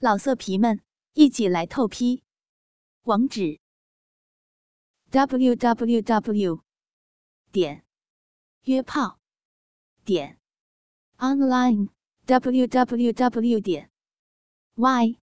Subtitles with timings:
[0.00, 0.80] 老色皮们，
[1.14, 2.22] 一起来透批！
[3.02, 3.58] 网址
[5.10, 6.62] ：w w w
[7.50, 7.84] 点
[8.62, 9.18] 约炮
[10.04, 10.38] 点
[11.16, 11.88] online
[12.26, 13.90] w w w 点
[14.76, 15.18] y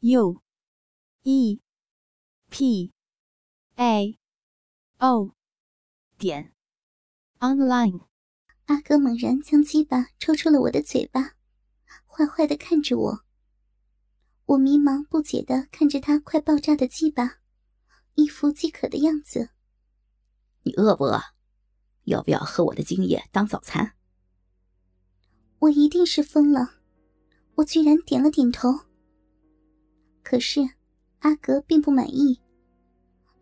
[0.00, 0.42] u
[1.22, 1.60] e
[2.50, 2.92] p
[3.76, 4.18] a
[4.98, 5.36] o
[6.18, 6.52] 点
[7.38, 8.08] online。
[8.64, 11.36] 阿哥猛然将鸡巴抽出了我的嘴巴，
[12.06, 13.23] 坏坏的看着我。
[14.46, 17.38] 我迷茫不解的看着他快爆炸的鸡巴，
[18.14, 19.48] 一副饥渴的样子。
[20.64, 21.18] 你饿不饿？
[22.04, 23.94] 要不要喝我的精液当早餐？
[25.60, 26.74] 我一定是疯了，
[27.54, 28.80] 我居然点了点头。
[30.22, 30.60] 可是
[31.20, 32.38] 阿格并不满意，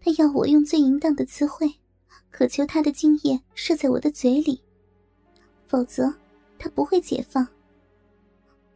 [0.01, 1.81] 他要我用最淫荡的词汇，
[2.31, 4.63] 渴求他的精液射在我的嘴里，
[5.67, 6.15] 否则
[6.61, 7.49] 他不会解放。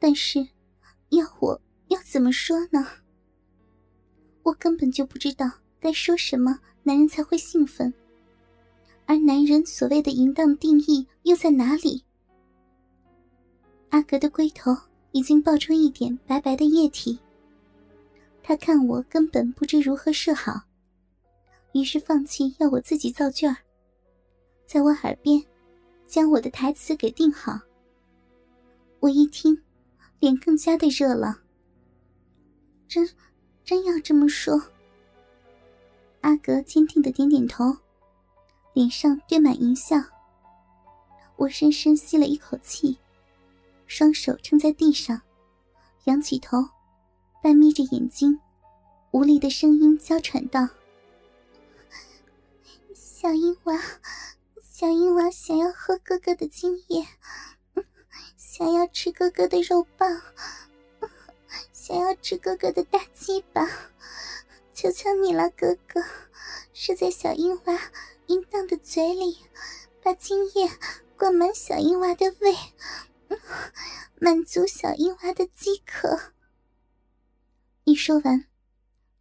[0.00, 0.48] 但是
[1.10, 1.62] 要我。
[1.88, 2.86] 要怎么说呢？
[4.42, 5.50] 我根本就不知道
[5.80, 7.92] 该说什么，男人才会兴奋。
[9.06, 12.02] 而男人所谓的淫荡定义又在哪里？
[13.90, 14.76] 阿格的龟头
[15.12, 17.18] 已经爆出一点白白的液体，
[18.42, 20.60] 他看我根本不知如何是好，
[21.72, 23.56] 于是放弃要我自己造句儿，
[24.66, 25.40] 在我耳边
[26.06, 27.60] 将我的台词给定好。
[28.98, 29.56] 我一听，
[30.18, 31.42] 脸更加的热了。
[32.88, 33.08] 真，
[33.64, 34.60] 真要这么说。
[36.20, 37.76] 阿格坚定的点点头，
[38.72, 39.96] 脸上堆满淫笑。
[41.36, 42.98] 我深深吸了一口气，
[43.86, 45.20] 双手撑在地上，
[46.04, 46.58] 仰起头，
[47.42, 48.40] 半眯着眼睛，
[49.10, 50.68] 无力的声音娇喘道
[52.94, 53.78] ：“小英娃，
[54.62, 57.06] 小英娃想要喝哥哥的精液，
[58.36, 60.08] 想要吃哥哥的肉棒。”
[61.86, 63.64] 想要吃哥哥的大鸡巴，
[64.74, 66.02] 求求你了，哥哥，
[66.72, 67.78] 射在小樱娃
[68.26, 69.38] 淫荡的嘴里，
[70.02, 70.68] 把精液
[71.16, 72.56] 灌满小樱娃的胃，
[74.20, 76.32] 满足小樱娃的饥渴。
[77.84, 78.46] 一说完，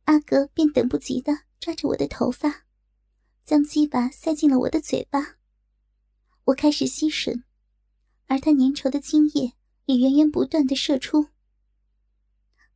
[0.05, 2.63] 阿格便等不及的抓着我的头发，
[3.43, 5.35] 将鸡巴塞进了我的嘴巴。
[6.45, 7.43] 我开始吸吮，
[8.25, 9.53] 而他粘稠的精液
[9.85, 11.27] 也源源不断的射出。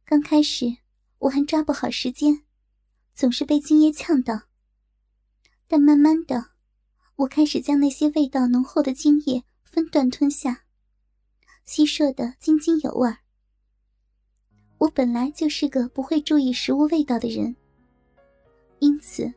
[0.10, 0.78] 刚开始
[1.20, 2.42] 我还抓不好时间，
[3.14, 4.46] 总是被精液呛到。
[5.68, 6.50] 但慢慢的，
[7.18, 10.64] 我开始将那些味道浓厚的精液分段吞下，
[11.64, 13.18] 吸摄的津津有味。
[14.80, 17.56] 我本来就是个不会注意食物味道的人，
[18.80, 19.32] 因此，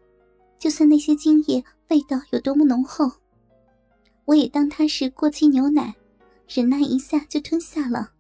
[0.59, 3.13] 就算那些精液味道有多么浓厚，
[4.25, 5.95] 我也当它是过期牛奶，
[6.49, 8.15] 忍耐一下就吞下了。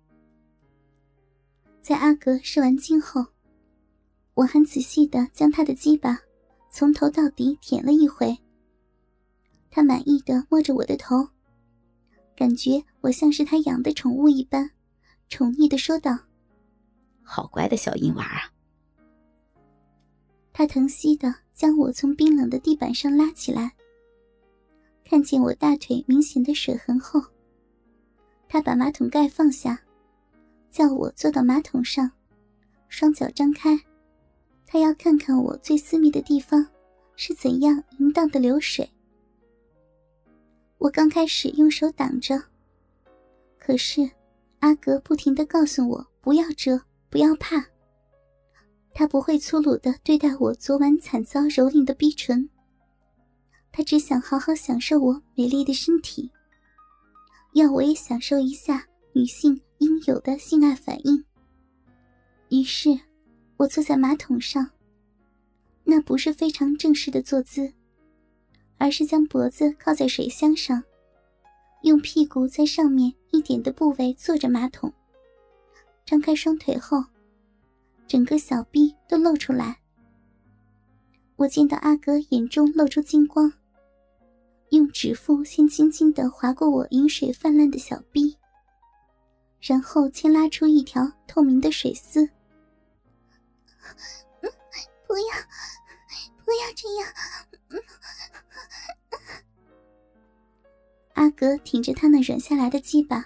[1.82, 3.26] 在阿格射完精后，
[4.34, 6.16] 我还仔细的将他的鸡巴
[6.70, 8.38] 从头到底舔了一回。
[9.68, 11.28] 他满意的摸着我的头，
[12.36, 14.70] 感觉我像是他养的宠物一般，
[15.28, 16.16] 宠溺的说道
[17.20, 18.52] ：“好乖的小婴娃啊！”
[20.54, 23.74] 他疼惜的将我从冰冷的地板上拉起来，
[25.04, 27.20] 看见我大腿明显的水痕后，
[28.48, 29.82] 他把马桶盖放下。
[30.72, 32.10] 叫我坐到马桶上，
[32.88, 33.78] 双脚张开，
[34.66, 36.66] 他要看看我最私密的地方
[37.14, 38.90] 是怎样淫荡的流水。
[40.78, 42.42] 我刚开始用手挡着，
[43.58, 44.10] 可是
[44.60, 46.80] 阿格不停的告诉我不要遮，
[47.10, 47.66] 不要怕。
[48.94, 52.48] 他不会粗鲁的对待我昨晚惨遭蹂躏的逼唇，
[53.70, 56.30] 他只想好好享受我美丽的身体，
[57.52, 59.60] 要我也享受一下女性。
[59.82, 61.24] 应有的性爱反应。
[62.50, 62.96] 于是，
[63.56, 64.70] 我坐在马桶上。
[65.82, 67.72] 那不是非常正式的坐姿，
[68.78, 70.84] 而是将脖子靠在水箱上，
[71.82, 74.92] 用屁股在上面一点的部位坐着马桶。
[76.06, 77.04] 张开双腿后，
[78.06, 79.80] 整个小臂都露出来。
[81.34, 83.52] 我见到阿哥眼中露出金光，
[84.70, 88.36] 用指腹先轻轻的划过我饮水泛滥的小臂。
[89.62, 92.28] 然后牵拉出一条透明的水丝。
[95.06, 95.24] 不要，
[96.44, 97.06] 不要这样！
[101.14, 103.24] 阿格挺着他那软下来的鸡巴，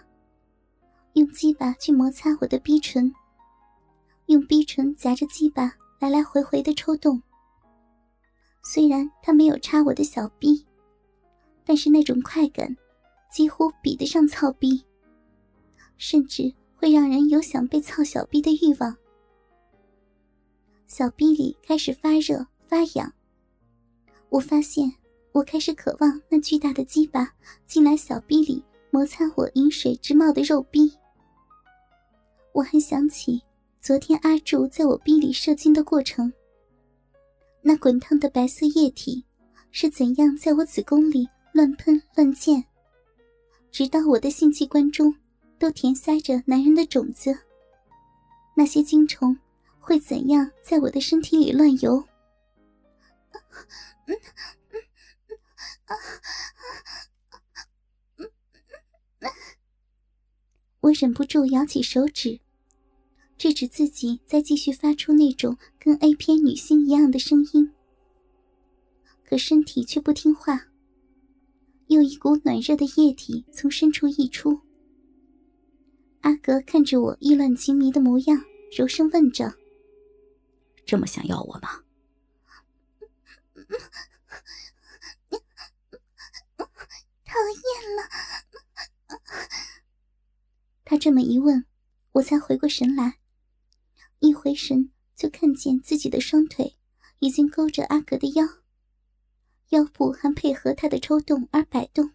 [1.15, 3.11] 用鸡巴去摩擦我的逼唇，
[4.27, 7.23] 用逼唇夹着鸡巴来来回回的抽动。
[8.62, 10.67] 虽然他没有插我的小逼，
[11.65, 12.77] 但是那种快感，
[13.33, 14.85] 几乎比得上操逼。
[15.97, 18.97] 甚至会让人有想被操小逼的欲望。
[20.87, 23.13] 小逼里开始发热发痒，
[24.29, 24.93] 我发现
[25.33, 27.33] 我开始渴望那巨大的鸡巴
[27.67, 30.93] 进来小逼里摩擦我饮水直冒的肉逼。
[32.53, 33.43] 我还想起
[33.81, 36.33] 昨天阿柱在我逼里射精的过程，
[37.63, 39.25] 那滚烫的白色液体
[39.71, 42.65] 是怎样在我子宫里乱喷乱溅，
[43.71, 45.15] 直到我的性器官中
[45.58, 47.38] 都填塞着男人的种子。
[48.56, 49.38] 那些精虫。
[49.87, 52.05] 会怎样在我的身体里乱游？
[60.81, 62.41] 我忍不住摇起手指，
[63.38, 67.73] 制止自己再继续发出那种跟 A 片女星一样的声音。
[69.25, 70.67] 可身体却不听话，
[71.87, 74.66] 又一股暖热的液体从深处溢出。
[76.23, 78.45] 阿格看着我意乱情迷的模样，
[78.77, 79.57] 柔声问着。
[80.85, 81.85] 这么想要我吗？
[87.25, 87.61] 讨厌
[87.97, 88.09] 了！
[90.85, 91.67] 他这么一问，
[92.13, 93.19] 我才回过神来。
[94.21, 96.77] 一回神，就看见自己的双腿
[97.19, 98.62] 已经勾着阿格的腰，
[99.71, 102.12] 腰部还配合他的抽动而摆动。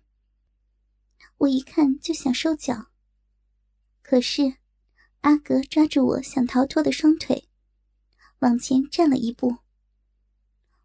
[1.39, 2.90] 我一看就想收脚，
[4.11, 4.57] 可是
[5.21, 7.47] 阿格抓住我想逃脱的双腿。
[8.39, 9.59] 往前站了一步，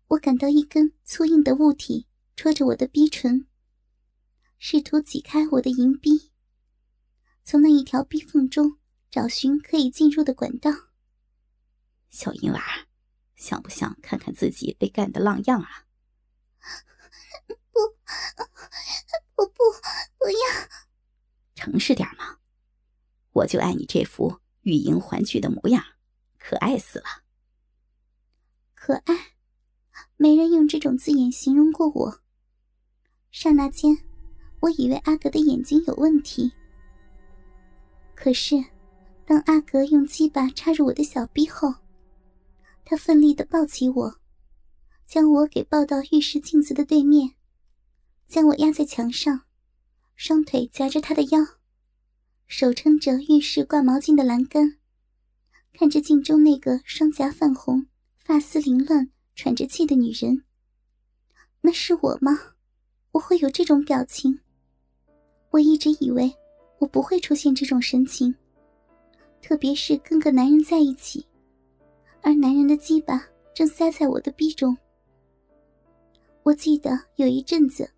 [0.06, 2.06] 我感到一根粗硬的物体
[2.37, 3.49] 戳着我的逼唇，
[4.61, 6.31] 试图挤开我的银逼，
[7.43, 8.78] 从那一条逼缝中
[9.11, 10.70] 找寻可以进入的管道。
[12.08, 12.87] 小银娃，
[13.34, 15.87] 想不想看看自己被干的浪样啊？
[17.73, 17.81] 不，
[19.34, 19.64] 我不，
[20.17, 20.69] 不要。
[21.56, 22.36] 诚实点嘛，
[23.37, 25.85] 我就爱你这副欲迎还拒的模样，
[26.38, 27.05] 可爱死了。
[28.75, 29.35] 可爱，
[30.17, 32.21] 没人用这种字眼形容过我。
[33.31, 33.99] 刹那间，
[34.61, 36.53] 我以为阿格的眼睛有问题。
[38.15, 38.65] 可是，
[39.27, 41.75] 当阿格用鸡巴插入我的小臂后，
[42.87, 44.21] 他奋力的抱起我，
[45.05, 47.35] 将我给抱到浴室镜子的对面，
[48.27, 49.43] 将我压在墙上，
[50.15, 51.56] 双腿夹着他的腰，
[52.47, 54.79] 手撑着浴室挂毛巾的栏杆，
[55.73, 57.87] 看着镜中那个双颊泛红。
[58.19, 60.43] 发丝凌乱、喘着气的女人，
[61.61, 62.37] 那是我吗？
[63.13, 64.41] 我会有这种表情？
[65.51, 66.35] 我一直以为
[66.81, 68.35] 我不会出现这种神情，
[69.41, 71.25] 特别是跟个男人在一起，
[72.21, 74.77] 而男人的鸡巴正塞在我的逼中。
[76.43, 77.89] 我记得有一阵子，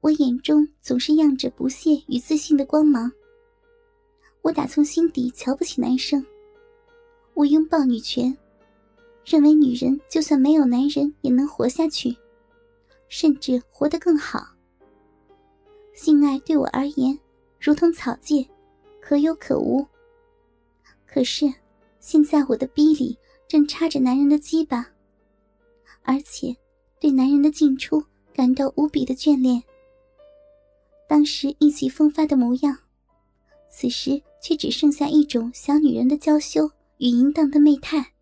[0.00, 3.12] 我眼中总是漾着不屑与自信的光芒。
[4.48, 6.24] 我打从心底瞧不起男生，
[7.34, 8.34] 我拥抱女权。
[9.26, 12.16] 认为女人就算没有男人也能活下去，
[13.10, 14.42] 甚至活得更好。
[15.92, 17.18] 性爱对我而言
[17.60, 18.48] 如同草芥，
[19.02, 19.86] 可有可无。
[21.06, 21.44] 可是
[22.00, 24.88] 现在我的逼里正插着男人的鸡巴，
[26.00, 26.56] 而且
[26.98, 28.02] 对男人的进出
[28.32, 29.62] 感到无比的眷恋。
[31.06, 32.74] 当时意气风发的模样，
[33.68, 38.12] 此时却只剩下一种小女人的娇羞与淫荡的媚态。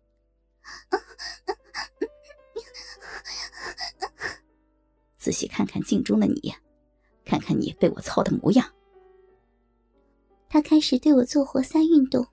[5.17, 6.53] 仔细看看镜中的你，
[7.25, 8.73] 看看你被我操的模样。
[10.49, 12.25] 他开始对我做活塞运动，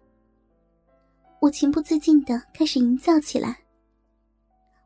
[1.40, 3.64] 我情不自禁的开始营造起来。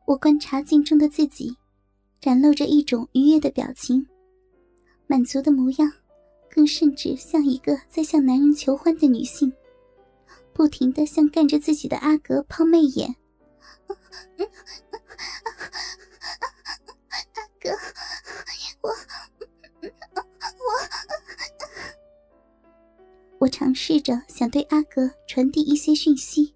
[0.05, 1.55] 我观察镜中的自己，
[2.19, 4.07] 展露着一种愉悦的表情，
[5.05, 5.93] 满足的模样，
[6.51, 9.53] 更甚至像一个在向男人求欢的女性，
[10.53, 13.15] 不停的向干着自己的阿格抛媚眼。
[17.07, 17.69] 阿哥，
[18.81, 18.95] 我我
[23.39, 26.53] 我尝试着想对阿哥传递一些讯息，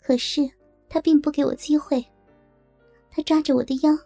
[0.00, 0.48] 可是
[0.88, 2.06] 他并不给我机会。
[3.10, 3.98] 他抓着我的腰，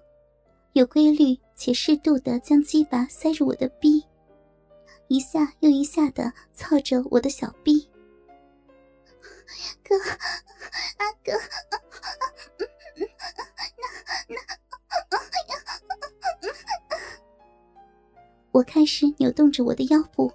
[0.72, 4.04] 有规律且适度的将鸡巴塞入我的逼，
[5.10, 7.90] 一下又一下的操着我的小臂。
[9.82, 9.96] 哥，
[10.98, 11.32] 阿哥。
[18.52, 20.32] 我开始扭动着我的腰部，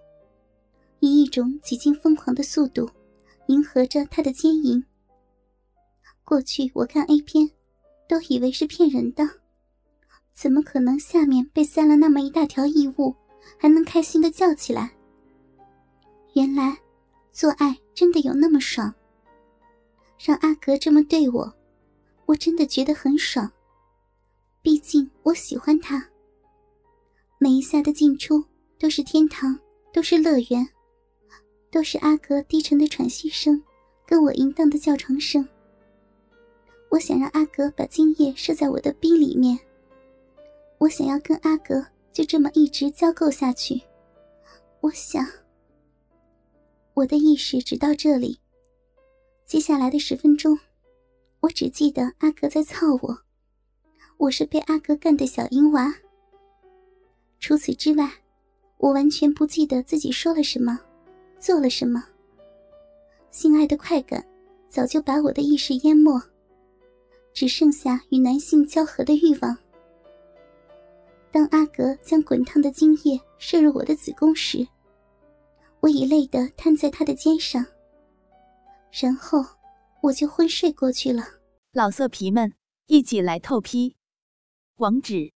[0.99, 2.91] 以一种几近疯狂的速度，
[3.47, 4.83] 迎合着他的奸淫。
[6.25, 7.49] 过去我看 A 片，
[8.09, 9.23] 都以为是骗人的，
[10.33, 13.15] 怎么可能下面被塞了那么一大条异物，
[13.57, 14.91] 还能开心的叫起来？
[16.33, 16.77] 原来，
[17.31, 18.93] 做爱真的有那么爽？
[20.17, 21.53] 让阿格这么对我，
[22.25, 23.51] 我真的觉得很爽。
[24.61, 26.09] 毕竟我喜欢他。
[27.37, 28.43] 每一下的进出
[28.79, 29.59] 都是天堂，
[29.93, 30.67] 都是乐园，
[31.69, 33.61] 都是阿格低沉的喘息声，
[34.05, 35.47] 跟我淫荡的叫床声。
[36.89, 39.59] 我想让阿格把精液射在我的逼里面。
[40.77, 43.81] 我想要跟阿格就这么一直交媾下去。
[44.79, 45.27] 我想，
[46.93, 48.39] 我的意识只到这里。
[49.45, 50.57] 接下来的十分钟，
[51.41, 53.17] 我只记得阿格在操我，
[54.15, 55.93] 我是被阿格干的小淫娃。
[57.41, 58.09] 除此之外，
[58.77, 60.79] 我完全不记得自己说了什么，
[61.37, 62.01] 做了什么。
[63.29, 64.25] 性爱的快感
[64.69, 66.17] 早就把我的意识淹没。
[67.33, 69.57] 只剩下与男性交合的欲望。
[71.35, 74.69] 当阿格将滚烫的精液射入我的子宫时，
[75.81, 77.65] 我已累得瘫在他的肩上，
[78.89, 79.39] 然后
[80.01, 81.21] 我就昏睡过去了。
[81.73, 82.53] 老色皮们，
[82.85, 83.97] 一起来透批！
[84.75, 85.33] 网址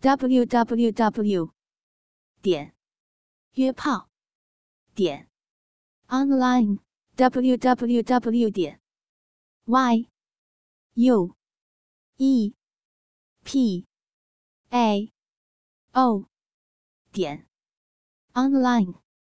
[0.00, 1.50] ：w w w.
[2.42, 2.74] 点
[3.54, 4.10] 约炮
[4.94, 5.30] 点
[6.08, 6.80] online
[7.16, 8.50] w w w.
[8.50, 8.82] 点
[9.64, 10.06] y
[10.96, 11.34] U
[12.18, 12.54] E
[13.44, 13.86] P
[14.74, 15.12] A.
[15.94, 16.24] O.
[17.12, 17.46] 点。
[18.32, 19.01] Online。